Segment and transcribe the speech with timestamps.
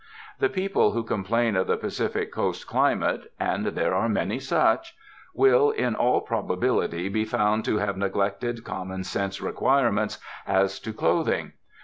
[0.39, 4.95] The people who complain of the Pacific Coast climate— and there are many such—
[5.35, 10.17] will, in all prob ability, be found to have neglected common sense requirements
[10.47, 11.51] as to clothing.